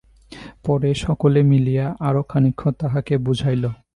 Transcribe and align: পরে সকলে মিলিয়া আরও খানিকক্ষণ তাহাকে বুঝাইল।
পরে 0.65 0.89
সকলে 1.05 1.39
মিলিয়া 1.51 1.85
আরও 2.07 2.21
খানিকক্ষণ 2.29 2.73
তাহাকে 2.81 3.13
বুঝাইল। 3.25 3.63